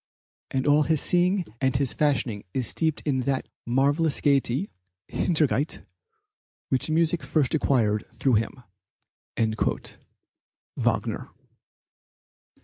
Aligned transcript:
And 0.49 0.65
all 0.65 0.81
his 0.81 0.99
seeing 0.99 1.45
and 1.61 1.75
his 1.75 1.93
fashioning 1.93 2.43
is 2.55 2.65
steeped 2.65 3.03
in 3.05 3.19
that 3.19 3.47
marvellous 3.67 4.19
gayety 4.19 4.71
(Heiterkeit) 5.09 5.85
which 6.69 6.89
music 6.89 7.21
first 7.21 7.53
acquired 7.53 8.05
through 8.17 8.39
him." 8.41 9.57
(Wagner.) 10.75 11.29